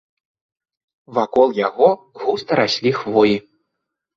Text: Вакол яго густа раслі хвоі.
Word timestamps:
Вакол 1.17 1.49
яго 1.67 1.87
густа 2.23 2.53
раслі 2.61 2.95
хвоі. 3.03 3.37